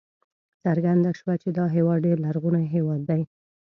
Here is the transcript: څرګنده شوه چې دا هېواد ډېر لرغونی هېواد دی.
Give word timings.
څرګنده 0.63 1.11
شوه 1.19 1.33
چې 1.41 1.49
دا 1.57 1.65
هېواد 1.75 1.99
ډېر 2.05 2.17
لرغونی 2.25 2.65
هېواد 2.75 3.01
دی. 3.09 3.21